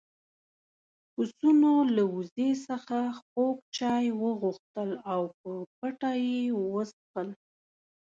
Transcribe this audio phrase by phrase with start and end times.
[1.13, 6.41] پسونو له وزې څخه خوږ چای وغوښتل او په پټه يې
[6.73, 7.29] وڅښل.